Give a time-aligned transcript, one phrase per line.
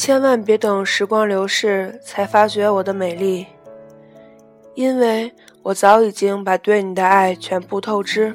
[0.00, 3.44] 千万别等时光流逝才发觉我的美丽，
[4.74, 5.30] 因为
[5.64, 8.34] 我早已经把对你的爱全部透支。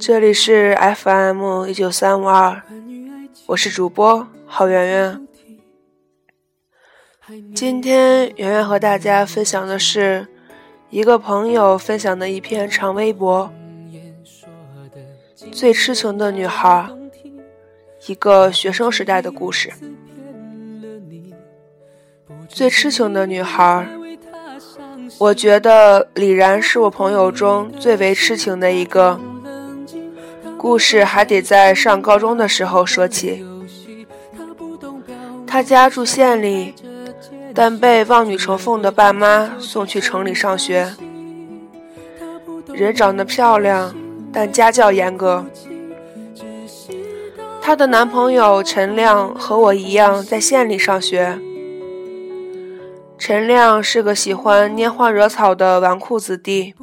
[0.00, 2.62] 这里是 FM 一九三五二，
[3.48, 5.28] 我是主播郝圆圆。
[7.54, 10.26] 今天圆圆和大家分享的是
[10.88, 13.52] 一个朋友分享的一篇长微博，
[15.52, 16.88] 最痴情的女孩。
[18.06, 19.72] 一个学生时代的故事。
[22.48, 23.88] 最痴情的女孩，
[25.18, 29.18] 我觉得李然是我朋友中最为痴情的一个。
[30.58, 33.44] 故事还得在上高中的时候说起。
[35.46, 36.74] 他家住县里，
[37.54, 40.94] 但被望女成凤的爸妈送去城里上学。
[42.72, 43.94] 人长得漂亮，
[44.32, 45.44] 但家教严格。
[47.66, 51.40] 她的男朋友陈亮和我一样在县里上学。
[53.16, 56.74] 陈亮是个喜欢拈花惹草的纨绔子弟。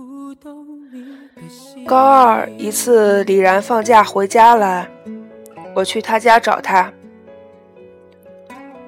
[1.86, 4.90] 高二一次，李然放假回家来，
[5.76, 6.92] 我去他家找他。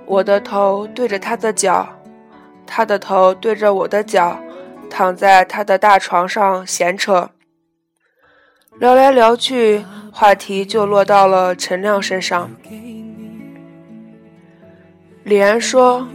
[0.07, 1.87] 我的头对着他的脚，
[2.65, 4.39] 他的头对着我的脚，
[4.89, 7.29] 躺在他的大床上闲扯。
[8.79, 9.85] 聊来聊去，
[10.15, 12.51] 话题就落到了陈亮身上。
[15.23, 16.07] 李安说：“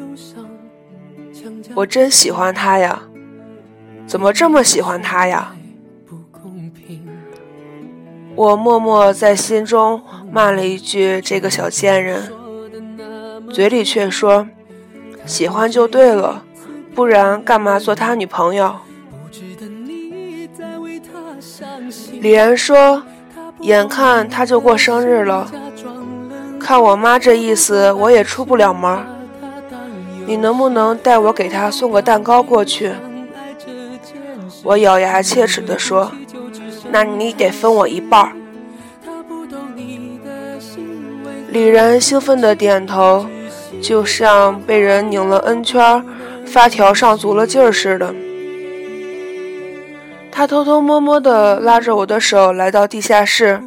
[1.74, 3.02] 我真喜欢他呀，
[4.06, 5.52] 怎么这么喜欢他呀？”
[8.36, 12.32] 我默默在心中骂了一句：“这个小贱人。”
[13.50, 14.46] 嘴里却说
[15.26, 16.44] ：“喜欢就对了，
[16.94, 18.76] 不然干嘛做他女朋友？”
[22.20, 23.02] 李安说
[23.60, 25.50] ：“眼看他就过生日了，
[26.60, 28.98] 看我妈这意思，我也出不了门。
[30.26, 32.92] 你能不能带我给他送个蛋糕过去？”
[34.64, 36.10] 我咬牙切齿地说
[36.90, 38.32] ：“那你得分我一半。”
[41.50, 43.26] 李然兴奋地点头，
[43.80, 46.04] 就像被人拧了 N 圈，
[46.46, 48.14] 发条上足了劲儿似的。
[50.38, 53.60] 他偷偷摸摸地拉着我的手来到地下室，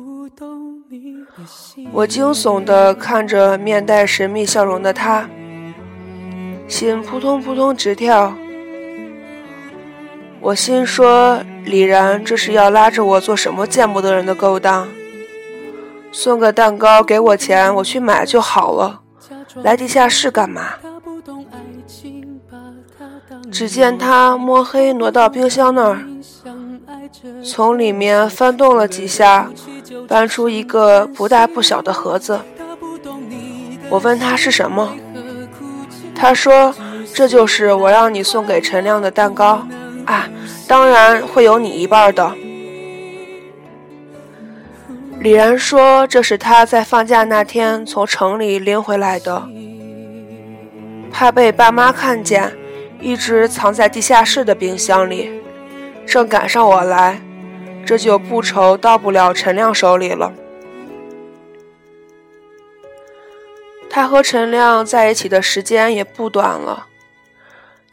[1.91, 5.27] 我惊悚地看着面带神秘笑容的他，
[6.69, 8.33] 心扑通扑通直跳。
[10.39, 14.87] 我心说：李然这是要拉着我做什么见不得人的勾当？
[16.13, 19.01] 送个蛋糕给我钱，我去买就好了。
[19.55, 20.75] 来地下室干嘛？
[23.51, 25.99] 只见他摸黑挪到冰箱那儿。
[27.43, 29.51] 从里面翻动了几下，
[30.07, 32.39] 搬出一个不大不小的盒子。
[33.89, 34.95] 我问他是什么，
[36.15, 36.73] 他说
[37.13, 39.67] ：“这就是我让你送给陈亮的蛋糕
[40.05, 40.29] 啊，
[40.67, 42.33] 当然会有你一半的。”
[45.19, 49.43] 李然说：“这是他在放假那天从城里拎回来的，
[51.11, 52.51] 怕被爸妈看见，
[52.99, 55.40] 一直藏在地下室的冰箱里。”
[56.11, 57.21] 正赶上我来，
[57.85, 60.33] 这就不愁到不了陈亮手里了。
[63.89, 66.87] 他和陈亮在一起的时间也不短了，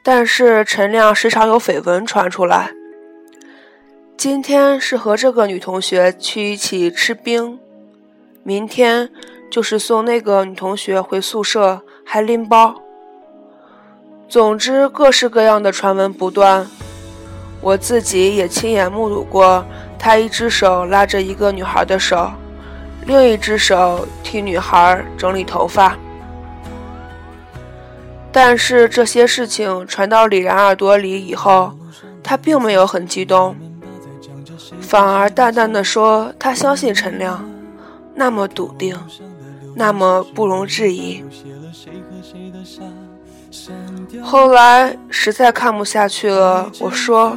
[0.03, 2.73] 但是陈亮时常有绯闻传出来。
[4.17, 7.61] 今天是和这个女同学去一起吃冰，
[8.43, 9.11] 明天
[9.49, 12.83] 就是送那个女同学回宿舍，还拎包。
[14.29, 16.67] 总之，各式各样的传闻不断。
[17.61, 19.65] 我自己也亲眼目睹过，
[19.99, 22.31] 他一只手拉着一个女孩的手，
[23.07, 25.97] 另一只手替女孩整理头发。
[28.31, 31.73] 但是这些事情传到李然耳朵里以后，
[32.23, 33.57] 他并没有很激动，
[34.81, 37.45] 反而淡淡的说：“他相信陈亮，
[38.15, 38.97] 那么笃定，
[39.75, 41.25] 那么不容置疑。”
[44.23, 47.37] 后来实在看不下去了，我说。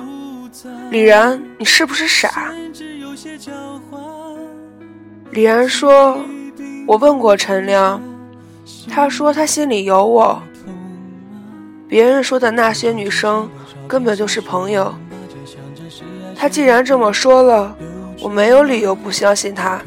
[0.91, 2.53] 李然，你是不是傻？
[5.29, 6.19] 李然说
[6.85, 8.01] ：“我问过陈亮，
[8.89, 10.43] 他说他心里有我。
[11.87, 13.49] 别人说的那些女生
[13.87, 14.93] 根本就是朋友。
[16.35, 17.73] 他既然这么说了，
[18.21, 19.81] 我没有理由不相信他。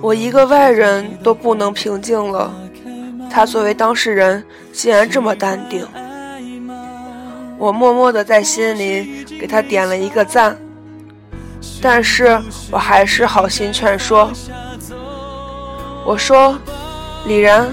[0.00, 2.50] 我一个外人都不能平静了，
[3.28, 4.42] 他作为当事人
[4.72, 5.86] 竟然这么淡定。”
[7.62, 10.58] 我默默地在心里给他点了一个赞，
[11.80, 12.42] 但是
[12.72, 14.32] 我还是好心劝说：
[16.04, 16.58] 我说
[17.24, 17.72] ：“李然，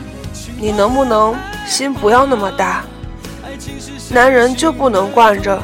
[0.60, 2.84] 你能不能心不要那么大？
[4.12, 5.60] 男人就不能惯着？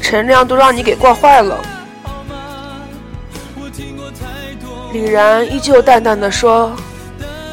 [0.00, 1.64] 陈亮都让你给惯坏了。”
[4.92, 6.72] 李然依旧淡淡的说：“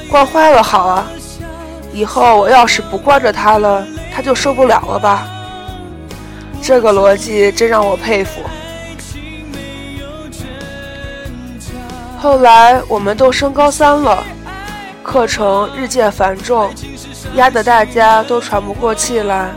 [0.09, 1.05] 惯坏了好啊，
[1.93, 5.27] 以后我要是不惯着他了，他就受不了了吧？”
[6.61, 8.41] 这个逻辑真让我佩服。
[12.19, 14.23] 后来我们都升高三了，
[15.01, 16.71] 课程日渐繁重，
[17.35, 19.49] 压得大家都喘不过气来。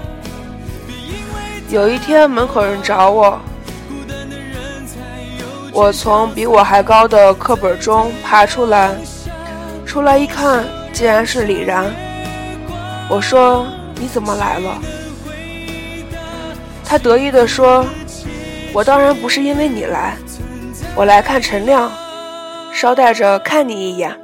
[1.68, 3.38] 有一天门口人找我，
[5.72, 8.94] 我从比我还高的课本中爬出来，
[9.84, 11.84] 出来一看，竟然是李然。
[13.10, 13.66] 我说
[14.00, 14.78] ：“你怎么来了？”
[16.94, 17.84] 他得意地说
[18.72, 20.16] ：“我当然不是因为你来，
[20.94, 21.90] 我来看陈亮。”
[22.72, 24.16] 捎带着看你一眼，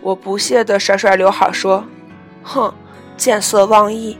[0.00, 1.84] 我不屑地甩甩刘海说
[2.42, 2.74] ：“哼，
[3.16, 4.18] 见色忘义。”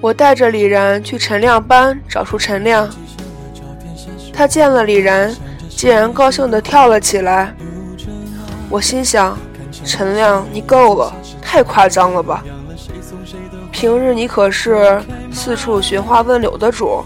[0.00, 2.88] 我带着李然去陈亮班找出陈亮，
[4.32, 5.36] 他见了李然，
[5.68, 7.54] 竟然高兴地跳了起来。
[8.70, 9.38] 我心想：
[9.84, 11.12] 陈亮，你够了，
[11.42, 12.42] 太夸张了吧？
[13.76, 17.04] 平日你可是四处寻花问柳的主。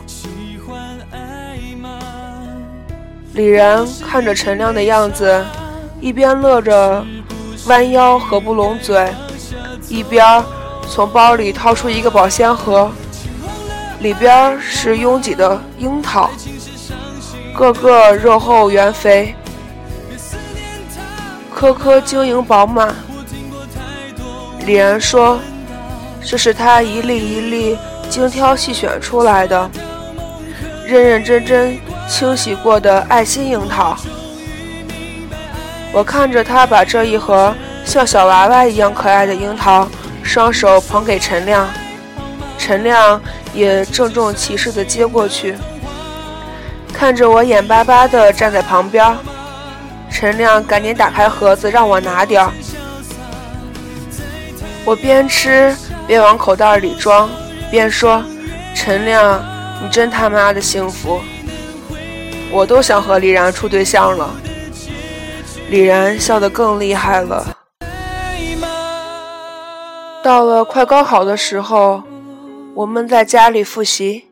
[3.33, 5.45] 李然看着陈亮的样子，
[6.01, 7.05] 一边乐着，
[7.67, 9.13] 弯腰合不拢嘴，
[9.89, 10.25] 一边
[10.89, 12.89] 从包里掏出一个保鲜盒，
[13.99, 16.31] 里边是拥挤的樱桃，
[17.53, 19.35] 个个肉厚圆肥，
[21.53, 22.95] 颗颗晶莹饱满。
[24.65, 25.41] 李然说
[26.25, 27.79] ：“这是他一粒一粒
[28.09, 29.71] 精挑细选出来的，
[30.87, 31.79] 认认真真。”
[32.11, 33.97] 清洗过的爱心樱桃，
[35.93, 39.89] 我看着他把这一盒像小娃娃一样可爱的樱桃
[40.25, 41.69] 双手捧给陈亮，
[42.59, 43.23] 陈亮
[43.55, 45.55] 也郑重其事地接过去，
[46.93, 49.17] 看着我眼巴巴地站在旁边，
[50.11, 52.51] 陈亮赶紧打开盒子让我拿点儿，
[54.85, 55.77] 我边吃
[56.11, 57.31] 边往口袋里装，
[57.71, 58.21] 边说
[58.75, 59.41] ：“陈亮，
[59.81, 61.21] 你真他妈的幸福。”
[62.51, 64.29] 我都想和李然处对象了，
[65.69, 67.57] 李然笑得更厉害了。
[70.21, 72.03] 到了快高考的时候，
[72.75, 74.25] 我们在家里复习，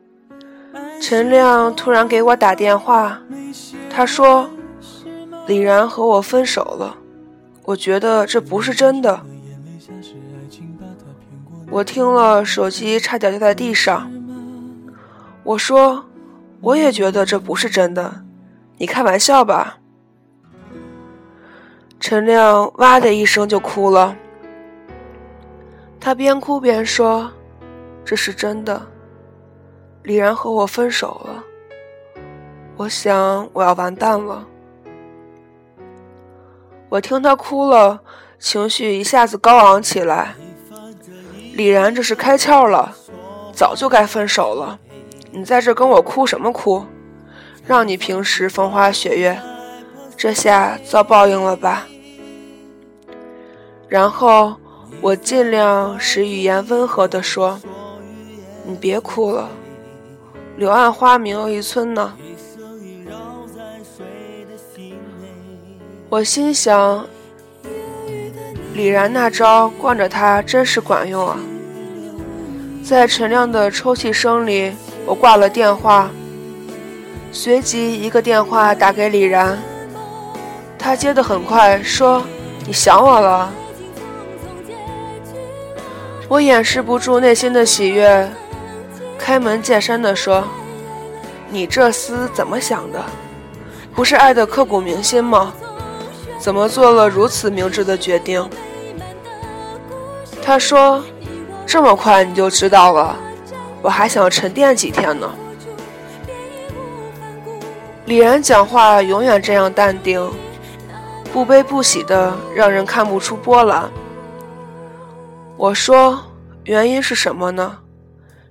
[1.01, 3.21] 陈亮突然给我打电话，
[3.89, 4.49] 他说
[5.47, 6.97] 李然和我分手了，
[7.63, 9.21] 我觉得这不是真的。
[11.69, 14.11] 我听了，手机差点掉在地上。
[15.43, 16.05] 我说。
[16.61, 18.25] 我也觉得这不是真的，
[18.77, 19.77] 你开玩笑吧？
[22.01, 24.13] 陈亮哇的一声就哭了，
[25.97, 27.31] 他边哭边说
[28.03, 28.87] ：“这是真的，
[30.03, 31.41] 李然和我分手了，
[32.75, 34.45] 我想我要完蛋了。”
[36.91, 38.01] 我听他哭了，
[38.37, 40.35] 情绪一下子高昂起来。
[41.53, 42.95] 李然这是开窍了，
[43.53, 44.79] 早就该分手了。
[45.31, 46.83] 你在这跟我哭什么哭？
[47.65, 49.39] 让你平时风花雪月，
[50.17, 51.85] 这下遭报应了吧？
[53.87, 54.55] 然后
[55.01, 57.59] 我尽量使语言温和地说
[58.65, 59.49] ：“你别哭了，
[60.57, 62.13] 柳暗花明又一村呢。”
[66.09, 67.05] 我心想，
[68.73, 71.37] 李然那招惯着他真是管用啊！
[72.83, 74.73] 在陈亮的抽泣声里。
[75.05, 76.11] 我挂了电话，
[77.31, 79.57] 随即一个电话打给李然，
[80.77, 82.21] 他接得很快，说
[82.67, 83.51] ：“你想我了。”
[86.29, 88.29] 我掩饰不住内心的喜悦，
[89.17, 90.43] 开门见山地说
[91.49, 93.03] ：“你这厮怎么想的？
[93.95, 95.51] 不是爱的刻骨铭心吗？
[96.39, 98.49] 怎么做了如此明智的决定？”
[100.41, 101.03] 他说
[101.67, 103.15] ：“这么快你就知道了。”
[103.81, 105.31] 我还想沉淀几天呢。
[108.05, 110.29] 李然讲话永远这样淡定，
[111.31, 113.89] 不悲不喜的，让人看不出波澜。
[115.55, 116.19] 我说，
[116.63, 117.77] 原因是什么呢？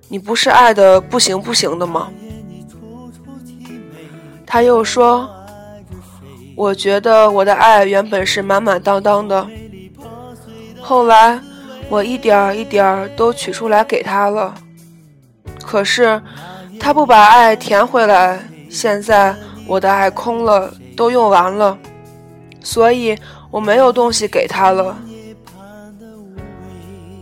[0.07, 2.09] 你不是爱的不行不行的吗？
[4.47, 5.29] 他又说，
[6.59, 9.47] 我觉得我的爱原本是满满当当的，
[10.81, 11.39] 后来
[11.87, 14.53] 我一点一点都取出来给他了。
[15.63, 16.21] 可是，
[16.77, 19.33] 他不把爱填回来，现在
[19.65, 21.77] 我的爱空了，都用完了，
[22.61, 23.17] 所以
[23.49, 24.97] 我没有东西给他了。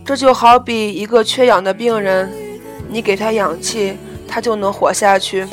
[0.03, 2.33] 这就好比一个缺氧的病人，
[2.89, 3.95] 你给他氧气，
[4.27, 5.45] 他就能活下去；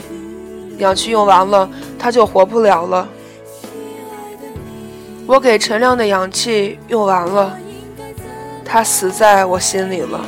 [0.78, 3.06] 氧气用完了，他就活不了了。
[5.26, 7.59] 我给陈亮的氧气用完了，
[8.62, 10.21] 他死在我心里了。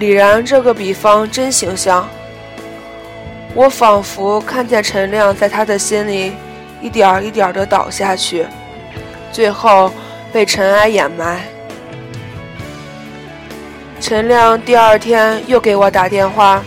[0.00, 2.06] 李然这个比方真形象，
[3.54, 6.32] 我仿佛看见陈亮在他的心里
[6.82, 8.44] 一点一点的倒下去，
[9.30, 9.92] 最后
[10.32, 11.40] 被尘埃掩埋。
[14.00, 16.62] 陈亮第二天又给我打电话，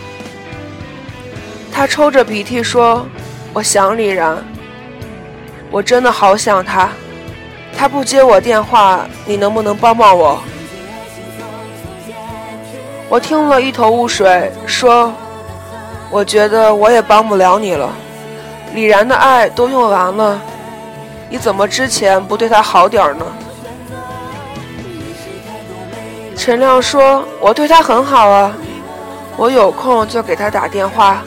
[1.70, 3.06] 他抽着鼻涕说
[3.52, 4.42] ：“我想李然，
[5.70, 6.88] 我真的好想他，
[7.76, 10.42] 他不接我电话，你能不能帮帮我？”
[13.08, 15.12] 我听了一头雾水，说
[16.10, 17.90] ：“我觉得我也帮不了你了，
[18.74, 20.40] 李然的爱都用完了，
[21.28, 23.24] 你怎么之前不对他好点儿呢？”
[26.36, 28.52] 陈亮说：“我对他很好啊，
[29.36, 31.22] 我有空就给他打电话，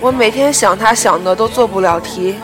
[0.00, 2.34] 我每天想他想的都做不了题，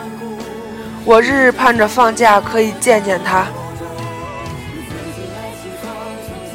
[1.07, 3.47] 我日日盼着放假可以见见他。”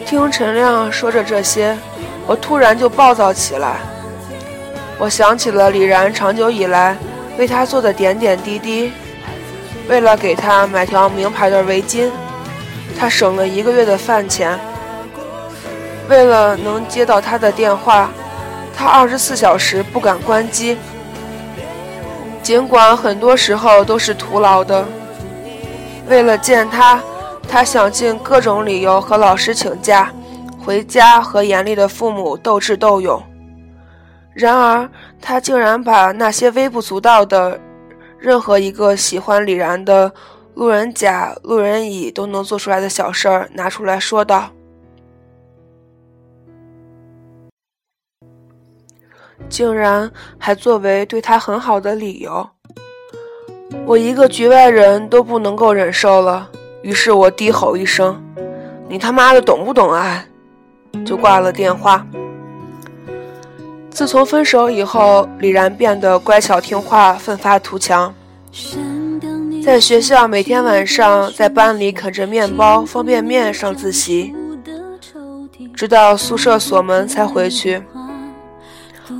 [0.04, 1.74] 听陈亮说着这些，
[2.26, 3.76] 我突然就暴躁起来。
[4.98, 6.94] 我想起了李然长久以来
[7.38, 8.92] 为他做的点点滴滴，
[9.88, 12.10] 为了给他买条名牌的围巾，
[13.00, 14.58] 他省了一个月的饭钱；
[16.10, 18.10] 为了能接到他的电话，
[18.76, 20.76] 他二十四小时不敢关机，
[22.42, 24.84] 尽管很多时候都是徒劳的。
[26.08, 27.00] 为了见他。
[27.48, 30.10] 他想尽各种理由和老师请假，
[30.58, 33.22] 回家和严厉的父母斗智斗勇。
[34.32, 34.88] 然而，
[35.20, 37.60] 他竟然把那些微不足道的、
[38.18, 40.10] 任何一个喜欢李然的
[40.54, 44.48] 路人甲、路人乙都能做出来的小事儿拿出来说道，
[49.52, 52.48] 竟然还作为对他很好的理由。
[53.84, 56.48] 我一个局外人都不能够忍受了。
[56.80, 58.20] 于是我低吼一声
[58.88, 60.24] ：“你他妈的懂不懂爱？”
[61.04, 62.04] 就挂了电话。
[63.90, 68.12] 自从分手以后，李然变得乖巧听话、奋发图强，
[69.62, 74.34] 在学校每天晚上在班里啃着面包、方便面上自习，
[75.74, 77.82] 直到宿舍锁门才回去。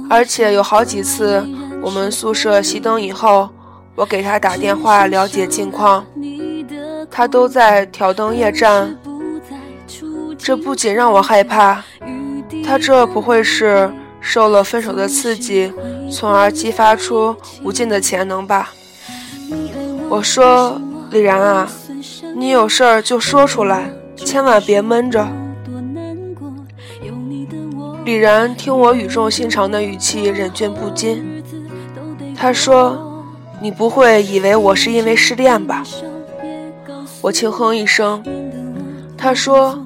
[0.09, 1.45] 而且有好几次，
[1.81, 3.49] 我们宿舍熄灯以后，
[3.95, 6.05] 我给他打电话了解近况。
[7.11, 8.97] 他都在挑灯夜战，
[10.39, 11.83] 这不仅让我害怕，
[12.65, 15.73] 他这不会是受了分手的刺激，
[16.11, 18.71] 从而激发出无尽的潜能吧？
[20.09, 20.81] 我说
[21.11, 21.69] 李然啊，
[22.35, 25.27] 你有事儿就说出来，千万别闷着。
[28.05, 31.43] 李然听我语重心长的语气，忍俊不禁。
[32.37, 33.23] 他说
[33.63, 35.85] ：“你不会以为我是因为失恋吧？”
[37.23, 38.21] 我轻哼一声，
[39.17, 39.79] 他说：“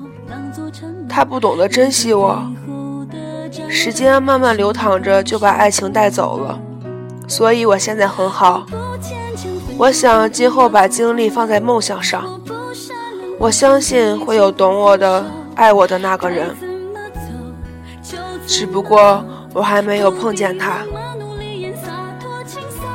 [1.06, 2.42] 他不懂得珍惜我，
[3.68, 6.58] 时间慢慢流淌着就把爱情带走了，
[7.28, 8.64] 所以我现在很好。
[9.76, 12.40] 我想今后把精力放在梦想上，
[13.38, 15.22] 我相信会有懂我的、
[15.54, 16.56] 爱我的那个人，
[18.46, 20.78] 只不过我还没有碰见他。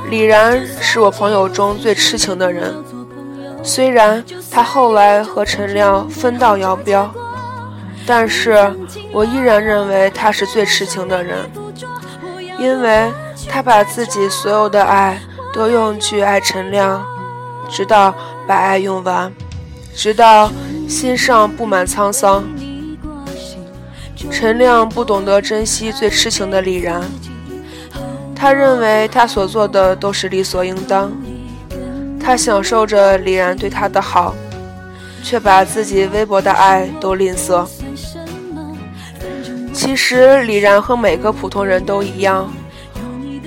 [0.10, 2.74] 李然是我朋友中最痴情的人。”
[3.64, 7.12] 虽然他后来和陈亮分道扬镳，
[8.08, 8.74] 但是
[9.14, 11.38] 我依然认为他是最痴情的人，
[12.58, 13.12] 因为
[13.48, 15.22] 他把自己所有的爱
[15.54, 17.06] 都用去爱陈亮，
[17.70, 18.16] 直到
[18.48, 19.32] 把爱用完，
[19.96, 20.52] 直到
[20.90, 22.44] 心上布满沧桑。
[24.30, 27.02] 陈亮不懂得珍惜最痴情的李然，
[28.36, 31.12] 他认为他所做的都是理所应当。
[32.20, 34.36] 他享受着李然对他的好，
[35.24, 37.66] 却把自己微薄的爱都吝啬。
[39.74, 42.52] 其实李然和每个普通人都一样，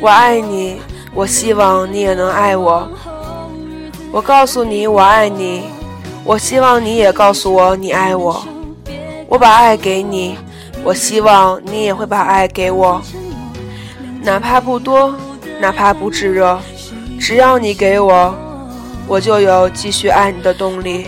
[0.01, 0.81] 我爱你，
[1.15, 2.89] 我希望你也能爱我。
[4.11, 5.65] 我告诉你我爱你，
[6.25, 8.45] 我希望你也告诉我你爱我。
[9.29, 10.37] 我把爱给你，
[10.85, 13.01] 我希望你也会把爱给我，
[14.23, 15.15] 哪怕不多，
[15.59, 16.61] 哪怕不炙热，
[17.19, 18.35] 只要你给我。
[19.07, 21.07] 我就有继续爱你的动力，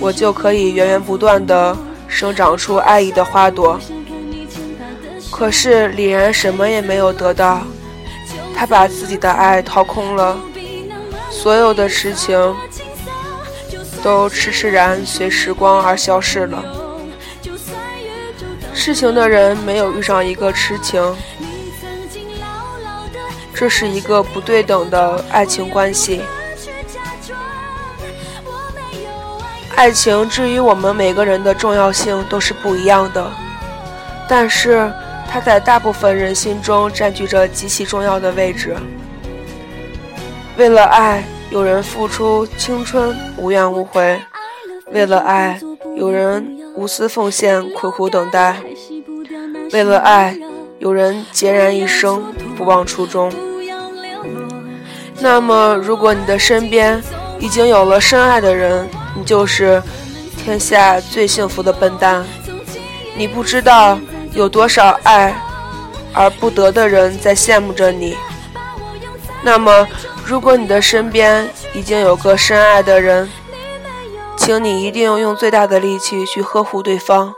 [0.00, 1.76] 我就可以源源不断的
[2.08, 3.78] 生长出爱意的花朵。
[5.30, 7.62] 可是李然什么也没有得到，
[8.54, 10.36] 他把自己的爱掏空了，
[11.30, 12.54] 所有的痴情
[14.02, 16.62] 都痴痴然随时光而消逝了。
[18.84, 21.00] 痴情的人没有遇上一个痴情，
[23.54, 26.20] 这是一个不对等的爱情关系。
[29.76, 33.24] 爱情至于我们每个人的重要性都是不一样的，
[34.28, 34.92] 但是
[35.28, 38.76] 它在大部分人心中占据着极其重要的位置。
[40.56, 44.18] 为了爱，有人付出青春无怨无悔；
[44.86, 45.60] 为了爱，
[45.94, 48.56] 有人无私奉献苦苦等待；
[49.72, 50.38] 为了爱，
[50.80, 52.22] 有人孑然一生
[52.56, 53.32] 不忘初衷。
[55.18, 57.02] 那么，如果你的身边
[57.38, 58.86] 已经有了深爱的人，
[59.16, 59.82] 你就是
[60.36, 62.22] 天下最幸福的笨蛋，
[63.16, 63.98] 你不知道
[64.34, 65.34] 有多少爱
[66.12, 68.14] 而不得的人在羡慕着你。
[69.42, 69.88] 那么，
[70.22, 73.26] 如果你的身边已经有个深爱的人，
[74.36, 77.34] 请你一定要用最大的力气去呵护对方，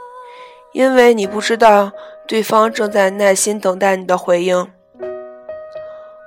[0.73, 1.93] 因为你不知道
[2.27, 4.71] 对方正在耐心等待你的回应。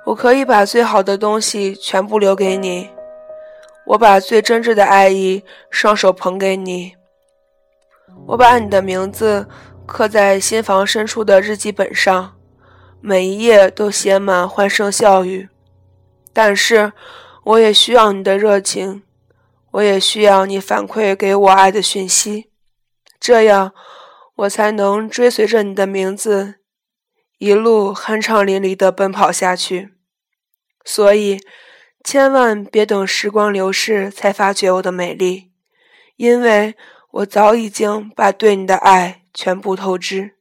[0.06, 2.88] 我可以把最好的东西全部留给你。
[3.88, 6.94] 我把最真挚的爱意双手捧给你，
[8.26, 9.48] 我把你的名字
[9.86, 12.36] 刻在心房深处的日记本上，
[13.00, 15.48] 每一页都写满欢声笑语。
[16.34, 16.92] 但是，
[17.44, 19.02] 我也需要你的热情，
[19.72, 22.50] 我也需要你反馈给我爱的讯息，
[23.18, 23.72] 这样
[24.38, 26.56] 我才能追随着你的名字，
[27.38, 29.94] 一路酣畅淋漓地奔跑下去。
[30.84, 31.38] 所以。
[32.04, 35.50] 千万别等时光流逝才发觉我的美丽，
[36.16, 36.74] 因为
[37.10, 40.37] 我早已经把对你的爱全部透支。